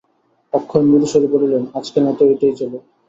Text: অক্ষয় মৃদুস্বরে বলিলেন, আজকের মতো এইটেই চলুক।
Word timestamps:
অক্ষয় 0.53 0.83
মৃদুস্বরে 0.83 1.27
বলিলেন, 1.27 1.63
আজকের 1.73 2.03
মতো 2.07 2.21
এইটেই 2.25 2.53
চলুক। 2.59 2.83